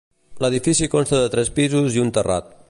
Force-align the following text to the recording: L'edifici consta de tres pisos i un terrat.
L'edifici 0.45 0.89
consta 0.95 1.19
de 1.25 1.29
tres 1.35 1.53
pisos 1.61 1.99
i 1.99 2.05
un 2.07 2.11
terrat. 2.19 2.51